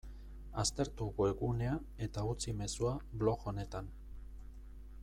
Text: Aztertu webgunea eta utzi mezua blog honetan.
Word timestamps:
Aztertu 0.61 1.09
webgunea 1.21 1.75
eta 2.07 2.25
utzi 2.31 2.57
mezua 2.63 2.95
blog 3.25 3.47
honetan. 3.53 3.95